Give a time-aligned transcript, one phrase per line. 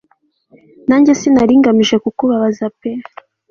[0.87, 2.91] nanjye sinaringamije kukubabaza pe